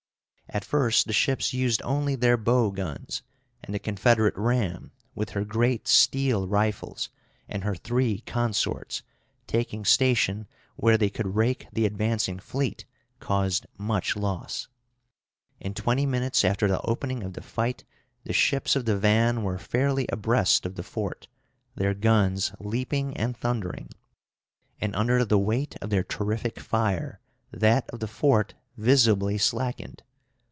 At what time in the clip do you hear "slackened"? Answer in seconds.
29.37-30.03